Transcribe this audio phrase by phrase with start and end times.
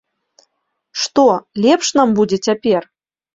[1.01, 1.25] Што,
[1.67, 2.81] лепш нам будзе цяпер?